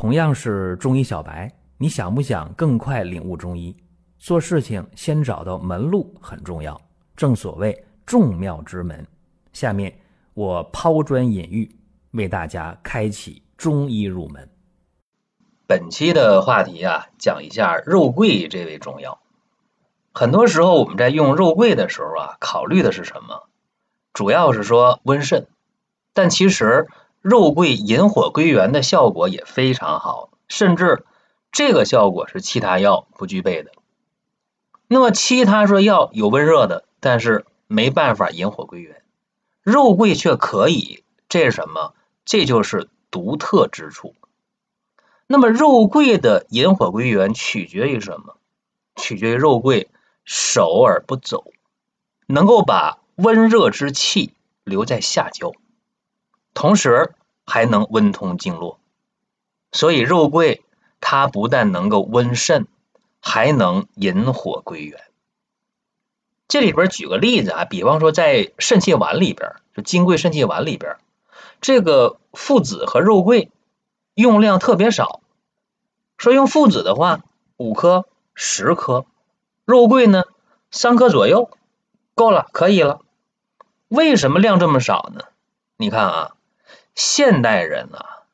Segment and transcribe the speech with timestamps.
[0.00, 3.76] 同样是中医小白，你想不想更快领悟中医？
[4.18, 6.80] 做事情先找到门路很重要，
[7.14, 9.06] 正所谓众妙之门。
[9.52, 9.94] 下面
[10.32, 11.70] 我抛砖引玉，
[12.12, 14.48] 为大家开启中医入门。
[15.66, 19.20] 本期的话题啊，讲一下肉桂这味中药。
[20.14, 23.50] 很多时候我们在用肉桂的时候啊，考虑的是什么？
[24.14, 25.46] 主要是说温肾，
[26.14, 26.88] 但其实。
[27.20, 31.04] 肉桂引火归元的效果也非常好，甚至
[31.52, 33.72] 这个效果是其他药不具备的。
[34.86, 39.02] 那么其他说药有温热的，但是没办法引火归元，
[39.62, 41.94] 肉桂却可以，这是什么？
[42.24, 44.14] 这就是独特之处。
[45.26, 48.36] 那么肉桂的引火归元取决于什么？
[48.96, 49.90] 取决于肉桂
[50.24, 51.44] 守而不走，
[52.26, 54.34] 能够把温热之气
[54.64, 55.52] 留在下焦。
[56.54, 57.14] 同时
[57.46, 58.78] 还能温通经络，
[59.72, 60.62] 所以肉桂
[61.00, 62.66] 它不但能够温肾，
[63.20, 65.00] 还能引火归元。
[66.48, 70.96] 这里边举个例子啊，比方说在肾气丸里边，就金匮肾气丸里边，
[71.60, 73.50] 这个附子和肉桂
[74.14, 75.20] 用量特别少。
[76.18, 77.22] 说用附子的话，
[77.56, 79.06] 五颗、十颗；
[79.64, 80.24] 肉桂呢，
[80.70, 81.50] 三颗左右，
[82.14, 83.00] 够了，可以了。
[83.88, 85.22] 为什么量这么少呢？
[85.76, 86.36] 你看啊。
[86.94, 88.24] 现代人啊，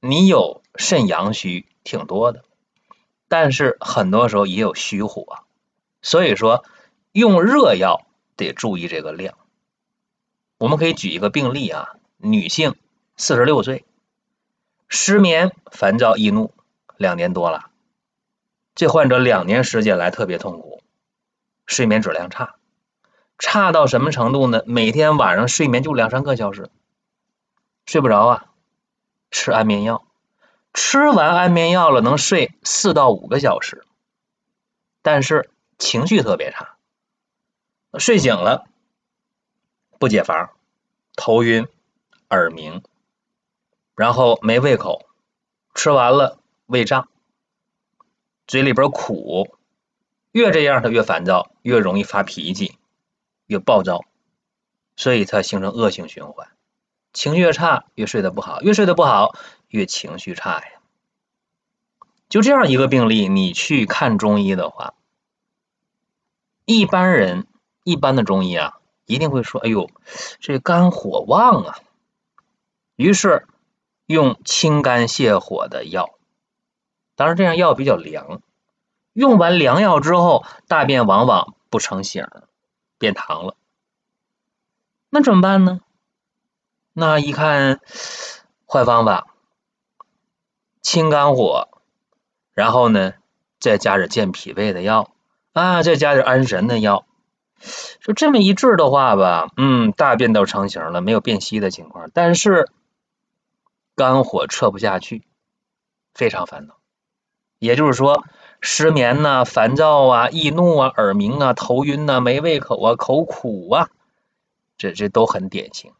[0.00, 2.44] 你有肾阳虚挺多的，
[3.28, 5.38] 但是很多时候也有虚火，
[6.02, 6.64] 所以说
[7.12, 9.36] 用热药得注意这个量。
[10.58, 12.76] 我们可以举一个病例啊，女性
[13.16, 13.84] 四十六岁，
[14.88, 16.52] 失眠、烦躁、易怒，
[16.96, 17.70] 两年多了。
[18.74, 20.82] 这患者两年时间来特别痛苦，
[21.66, 22.56] 睡眠质量差，
[23.38, 24.62] 差到什么程度呢？
[24.66, 26.70] 每天晚上睡眠就两三个小时。
[27.86, 28.52] 睡不着啊，
[29.30, 30.06] 吃安眠药，
[30.72, 33.84] 吃完安眠药了能睡四到五个小时，
[35.02, 36.76] 但是情绪特别差，
[37.98, 38.66] 睡醒了
[39.98, 40.54] 不解乏，
[41.14, 41.68] 头晕、
[42.30, 42.82] 耳鸣，
[43.94, 45.06] 然后没胃口，
[45.74, 47.08] 吃完了胃胀，
[48.46, 49.56] 嘴里边苦，
[50.32, 52.78] 越这样他越烦躁，越容易发脾气，
[53.46, 54.04] 越暴躁，
[54.96, 56.48] 所以他形成恶性循环。
[57.14, 59.34] 情绪越差，越睡得不好，越睡得不好，
[59.68, 60.66] 越情绪差呀。
[62.28, 64.94] 就这样一个病例，你去看中医的话，
[66.64, 67.46] 一般人
[67.84, 69.88] 一般的中医啊，一定会说：“哎呦，
[70.40, 71.78] 这肝火旺啊。”
[72.96, 73.46] 于是
[74.06, 76.18] 用清肝泻火的药。
[77.14, 78.42] 当然，这样药比较凉，
[79.12, 82.26] 用完凉药之后，大便往往不成形，
[82.98, 83.56] 变糖了。
[85.10, 85.80] 那怎么办呢？
[86.96, 87.80] 那一看
[88.66, 89.26] 坏方法，
[90.80, 91.68] 清肝火，
[92.52, 93.14] 然后呢
[93.58, 95.10] 再加点健脾胃的药
[95.52, 97.04] 啊，再加点安神的药，
[97.98, 102.68] 说这么一治的话吧，嗯，大便都成型了，没有便稀的情况，但是
[103.96, 105.24] 肝火撤不下去，
[106.14, 106.76] 非常烦恼。
[107.58, 108.22] 也就是说，
[108.60, 113.88] 失眠呐、烦躁啊、易怒啊、耳鸣啊、头晕呐、没胃口啊、口苦啊，
[114.78, 115.92] 这这都很典型。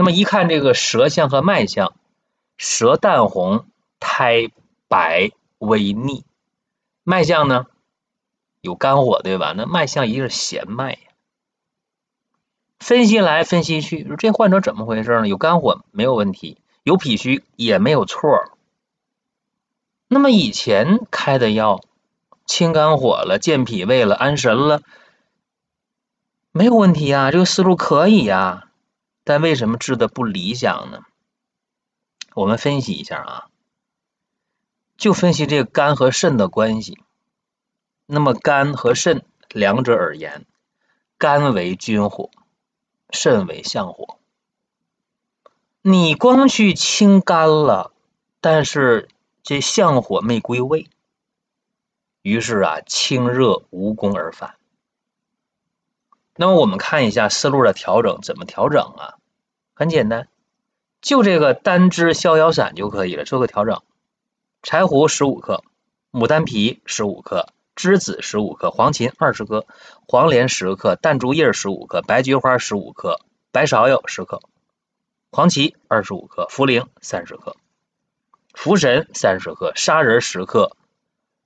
[0.00, 1.92] 那么一看这个舌象和脉象，
[2.56, 3.66] 舌淡红，
[3.98, 4.48] 苔
[4.86, 6.24] 白微腻，
[7.02, 7.66] 脉象呢
[8.60, 9.54] 有肝火对吧？
[9.56, 10.98] 那脉象一定是弦脉呀。
[12.78, 15.26] 分析来分析去，这患者怎么回事呢？
[15.26, 18.52] 有肝火没有问题，有脾虚也没有错。
[20.06, 21.80] 那么以前开的药
[22.46, 24.80] 清肝火了、健脾胃了、安神了，
[26.52, 28.67] 没有问题啊，这个思路可以呀。
[29.28, 31.02] 但为什么治的不理想呢？
[32.32, 33.48] 我们分析一下啊，
[34.96, 36.98] 就分析这个肝和肾的关系。
[38.06, 40.46] 那么肝和肾两者而言，
[41.18, 42.30] 肝为君火，
[43.10, 44.16] 肾为相火。
[45.82, 47.92] 你光去清肝了，
[48.40, 49.10] 但是
[49.42, 50.88] 这相火没归位，
[52.22, 54.54] 于是啊，清热无功而返。
[56.34, 59.17] 那么我们看一下思路的调整，怎么调整啊？
[59.78, 60.26] 很简单，
[61.00, 63.22] 就这个丹栀逍遥散就可以了。
[63.22, 63.80] 做个调整：
[64.60, 65.62] 柴胡十五克，
[66.10, 67.46] 牡丹皮十五克，
[67.76, 69.68] 栀子十五克，黄芩二十克，
[70.08, 73.20] 黄连十克，淡竹叶十五克，白菊花十五克，
[73.52, 74.40] 白芍药十克，
[75.30, 77.54] 黄芪二十五克，茯苓三十克，
[78.52, 80.76] 茯神三十克，砂仁十克，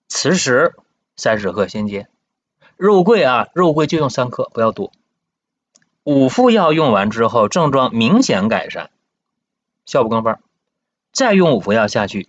[0.08, 0.72] 磁石
[1.16, 1.68] 三十克。
[1.68, 2.08] 先煎
[2.78, 4.90] 肉桂啊，肉桂就用三克，不要多。
[6.04, 8.90] 五副药用完之后，症状明显改善，
[9.84, 10.40] 效不更分。
[11.12, 12.28] 再用五副药下去，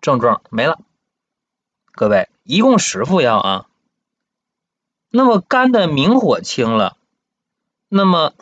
[0.00, 0.78] 症状没了。
[1.90, 3.66] 各位，一共十副药啊。
[5.10, 6.96] 那么肝的明火清了，
[7.88, 8.32] 那么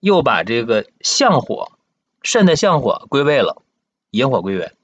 [0.00, 1.72] 又把这个相火、
[2.22, 3.60] 肾的相火归位了，
[4.10, 4.74] 引火归元。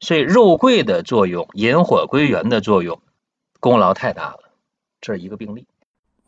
[0.00, 3.02] 所以肉桂的作用，引火归元的作用，
[3.60, 4.50] 功劳太大了。
[5.02, 5.66] 这是一个病例。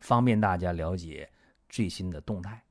[0.00, 1.30] 方便大家了解
[1.68, 2.62] 最新的动态。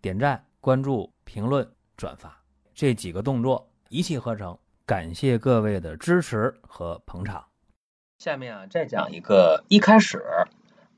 [0.00, 2.42] 点赞、关注、评论、转发
[2.74, 7.46] 这几个动作一气呵成，感谢各位的支持和捧场。
[8.18, 10.22] 下面啊，再讲一个一开始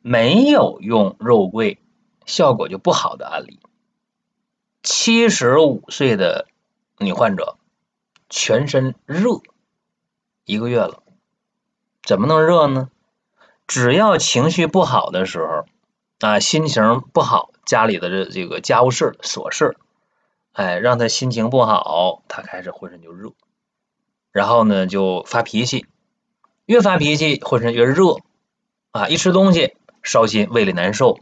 [0.01, 1.79] 没有用肉桂
[2.27, 3.61] 效果就不好的案例：
[4.83, 6.49] 七十五岁的
[6.99, 7.59] 女患者。
[8.35, 9.43] 全身热
[10.47, 11.03] 一个月了，
[12.03, 12.91] 怎么能热呢？
[13.67, 15.67] 只要情绪不好的时候
[16.21, 19.77] 啊，心情不好，家里的这这个家务事琐事，
[20.53, 23.33] 哎，让他心情不好，他开始浑身就热，
[24.31, 25.87] 然后呢就发脾气，
[26.67, 28.17] 越发脾气浑身越热。
[28.93, 31.19] 啊，一吃东西烧心，胃里难受，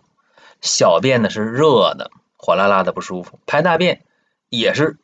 [0.60, 4.02] 小便呢是热的，火辣辣的不舒服，排大便
[4.48, 4.98] 也是。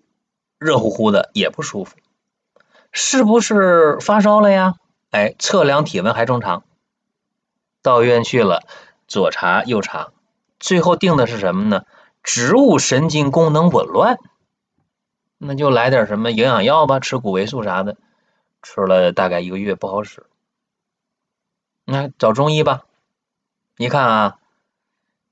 [0.58, 1.96] 热乎乎的也不舒服，
[2.90, 4.76] 是不是发烧了呀？
[5.10, 6.64] 哎，测量体温还正常，
[7.86, 8.64] 到医院去了，
[9.06, 10.08] 左查右查，
[10.58, 11.86] 最后定的是什么呢？
[12.24, 14.18] 植物神经功能紊乱，
[15.38, 17.96] 那就来点什么营养药吧，吃谷维素啥的，
[18.60, 20.26] 吃了大概一个月不好使，
[21.84, 22.82] 那找中医吧。
[23.76, 24.38] 你看啊，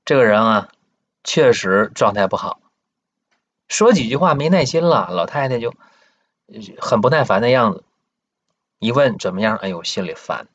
[0.05, 0.69] 这个人啊，
[1.25, 2.61] 确实状态不好。
[3.67, 5.73] 说几句话没耐心了，老太太就
[6.79, 7.83] 很不耐烦的样子。
[8.79, 9.57] 一问怎么样？
[9.57, 10.47] 哎呦，心里烦。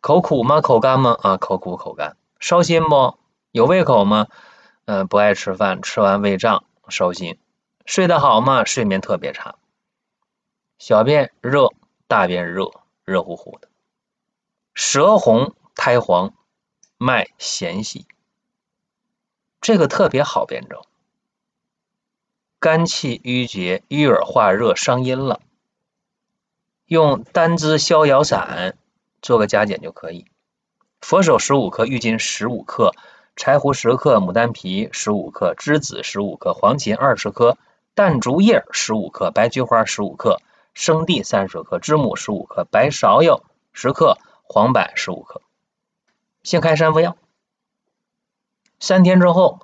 [0.00, 0.60] 口苦吗？
[0.60, 1.16] 口干吗？
[1.20, 2.16] 啊，口苦口干。
[2.38, 3.18] 烧心不？
[3.50, 4.28] 有胃口吗？
[4.84, 7.38] 嗯，不爱吃饭，吃完胃胀，烧心。
[7.84, 8.64] 睡得好吗？
[8.64, 9.56] 睡眠特别差。
[10.78, 11.72] 小便热，
[12.06, 12.70] 大便热，
[13.04, 13.68] 热乎乎的。
[14.72, 16.32] 舌红苔黄，
[16.96, 18.06] 脉弦细。
[19.60, 20.80] 这个特别好辩证。
[22.60, 25.40] 肝气郁结，郁而化热，伤阴了。
[26.86, 28.76] 用丹栀逍遥散
[29.22, 30.26] 做个加减就可以。
[31.00, 32.92] 佛手十五克，郁金十五克，
[33.36, 37.56] 柴胡十克，牡丹皮十五克，栀子十五克，黄芩二十克，
[37.94, 40.40] 淡竹叶十五克，白菊花十五克，
[40.74, 43.42] 生地三十克，知母十五克，白芍药
[43.72, 45.42] 十克，黄柏十五克。
[46.42, 47.16] 先开三副药，
[48.80, 49.60] 三天之后。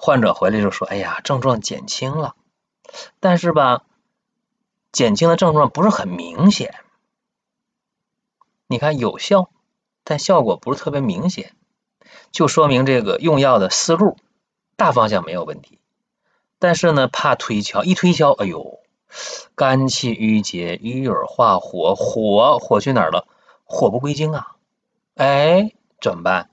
[0.00, 2.36] 患者回来就说：“哎呀，症状减轻了，
[3.18, 3.82] 但是吧，
[4.92, 6.72] 减轻的症状不是很明显。
[8.68, 9.50] 你看有效，
[10.04, 11.56] 但效果不是特别明显，
[12.30, 14.16] 就说明这个用药的思路
[14.76, 15.80] 大方向没有问题。
[16.58, 18.80] 但是呢，怕推敲，一推敲，哎呦，
[19.54, 23.26] 肝气郁结，郁而化火，火火去哪儿了？
[23.64, 24.56] 火不归经啊！
[25.14, 26.50] 哎，怎么办？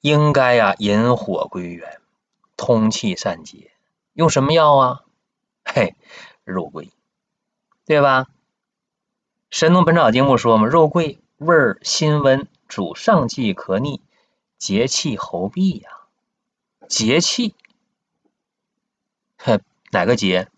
[0.00, 2.00] 应该呀，引火归元。”
[2.56, 3.72] 通气散结，
[4.12, 5.00] 用什么药啊？
[5.64, 5.96] 嘿，
[6.44, 6.90] 肉桂，
[7.84, 8.24] 对吧？
[9.50, 10.66] 《神农本草经》不说吗？
[10.66, 14.00] 肉桂味儿辛温，主上气咳逆，
[14.58, 15.90] 结气喉痹呀。
[16.88, 17.54] 结气，
[19.38, 19.60] 哼，
[19.90, 20.48] 哪个结？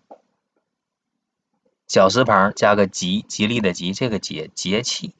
[1.86, 5.14] 绞丝旁加个吉，吉利的吉，这个结结气，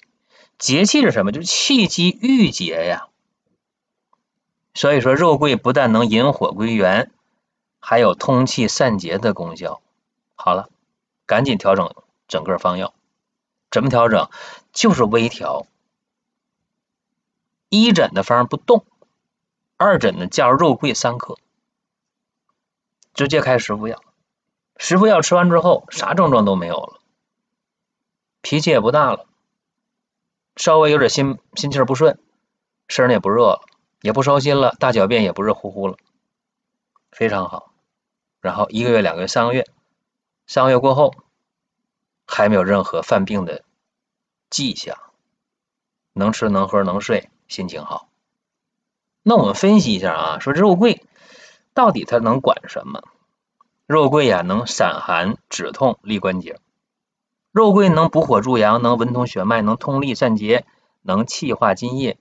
[0.59, 1.31] 结气是什么？
[1.31, 3.09] 就是气机郁结呀。
[4.75, 7.13] 所以说，肉桂不但能引火归元，
[7.79, 9.81] 还有通气散结的功效。
[10.35, 10.69] 好了，
[11.25, 11.95] 赶紧调整
[12.27, 12.93] 整个方药。
[13.71, 14.29] 怎么调整？
[14.73, 15.67] 就是微调。
[17.69, 18.85] 一诊的方不动，
[19.77, 21.37] 二诊呢加入肉桂三克，
[23.15, 24.03] 直接开十副药。
[24.77, 27.01] 十副药吃完之后，啥症状都没有了，
[28.41, 29.27] 脾气也不大了，
[30.57, 32.19] 稍微有点心心气不顺，
[32.89, 33.63] 身上也不热了。
[34.03, 35.97] 也不烧心了，大小便也不热乎乎了，
[37.11, 37.73] 非常好。
[38.41, 39.67] 然后一个月、两个月、三个月，
[40.47, 41.15] 三个月过后
[42.27, 43.63] 还没有任何犯病的
[44.51, 44.99] 迹象，
[46.13, 48.09] 能吃能喝能睡，心情好。
[49.23, 51.03] 那我们分析一下啊，说肉桂
[51.75, 53.03] 到底它能管什么？
[53.87, 56.59] 肉桂呀，能散寒止痛、利关节。
[57.53, 60.67] 肉桂能补火助阳，能温通血脉，能通利散结，
[61.03, 62.19] 能气化津液。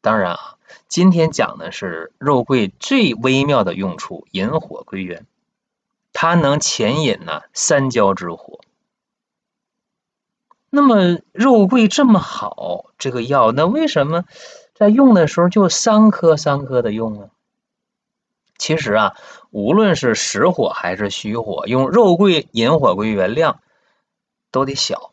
[0.00, 0.58] 当然啊，
[0.88, 5.26] 今天讲的是肉桂最微妙的用处——引火归元。
[6.12, 8.60] 它能潜引呢三焦之火。
[10.74, 14.24] 那么肉桂这么好，这个药，那为什么
[14.72, 17.28] 在用的时候就三颗三颗的用呢？
[18.56, 19.14] 其实啊，
[19.50, 23.60] 无论是实火还是虚火，用肉桂引火归元量
[24.50, 25.12] 都得小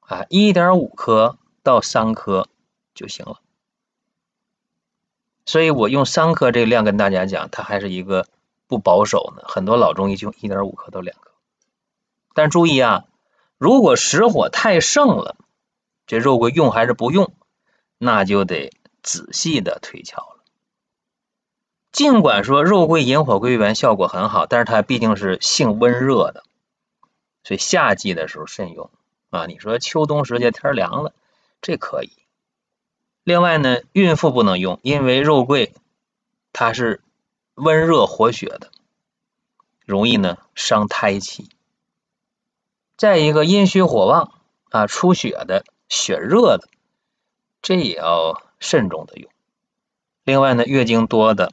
[0.00, 2.48] 啊，一点五克到三克
[2.96, 3.38] 就行了。
[5.46, 8.26] 所以我用三颗这个量跟大家讲，它还是一个
[8.66, 9.44] 不保守呢。
[9.46, 11.30] 很多老中医就一点五克到两克，
[12.34, 13.04] 但注意啊。
[13.58, 15.36] 如果实火太盛了，
[16.06, 17.34] 这肉桂用还是不用，
[17.98, 20.44] 那就得仔细的推敲了。
[21.92, 26.42] 尽管说肉桂引火归元效果很好，但是它毕竟是性温热的，
[27.44, 28.90] 所以夏季的时候慎用
[29.30, 29.46] 啊。
[29.46, 31.14] 你说秋冬时节天凉了，
[31.62, 32.10] 这可以。
[33.22, 35.72] 另外呢，孕妇不能用，因为肉桂
[36.52, 37.00] 它是
[37.54, 38.72] 温热活血的，
[39.86, 41.48] 容易呢伤胎气。
[42.96, 44.32] 再一个阴虚火旺
[44.70, 46.68] 啊，出血的、血热的，
[47.60, 49.30] 这也要慎重的用。
[50.22, 51.52] 另外呢，月经多的，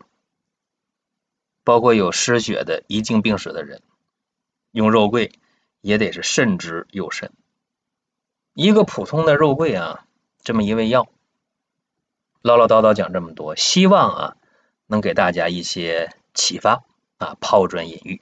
[1.64, 3.82] 包括有失血的、遗精病史的人，
[4.72, 5.32] 用肉桂
[5.82, 7.32] 也得是慎之又慎。
[8.54, 10.06] 一个普通的肉桂啊，
[10.44, 11.08] 这么一味药，
[12.42, 14.38] 唠唠叨叨讲这么多，希望啊
[14.86, 16.84] 能给大家一些启发
[17.18, 18.22] 啊，抛砖引玉。